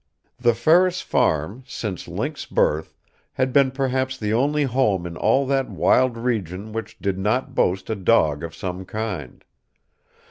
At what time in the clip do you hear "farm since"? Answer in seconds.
1.01-2.07